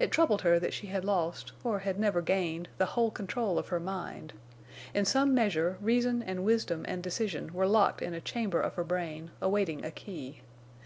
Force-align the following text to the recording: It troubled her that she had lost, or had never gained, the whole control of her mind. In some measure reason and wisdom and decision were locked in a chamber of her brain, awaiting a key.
It 0.00 0.10
troubled 0.10 0.40
her 0.40 0.58
that 0.58 0.72
she 0.72 0.86
had 0.86 1.04
lost, 1.04 1.52
or 1.62 1.80
had 1.80 2.00
never 2.00 2.22
gained, 2.22 2.70
the 2.78 2.86
whole 2.86 3.10
control 3.10 3.58
of 3.58 3.68
her 3.68 3.78
mind. 3.78 4.32
In 4.94 5.04
some 5.04 5.34
measure 5.34 5.76
reason 5.82 6.22
and 6.22 6.42
wisdom 6.42 6.86
and 6.88 7.02
decision 7.02 7.52
were 7.52 7.68
locked 7.68 8.00
in 8.00 8.14
a 8.14 8.20
chamber 8.22 8.62
of 8.62 8.76
her 8.76 8.84
brain, 8.84 9.30
awaiting 9.42 9.84
a 9.84 9.90
key. 9.90 10.40